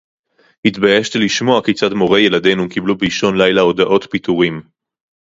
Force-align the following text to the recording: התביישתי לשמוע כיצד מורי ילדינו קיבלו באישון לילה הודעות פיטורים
התביישתי 0.65 1.17
לשמוע 1.17 1.63
כיצד 1.65 1.93
מורי 1.93 2.21
ילדינו 2.21 2.69
קיבלו 2.69 2.97
באישון 2.97 3.37
לילה 3.37 3.61
הודעות 3.61 4.07
פיטורים 4.11 4.61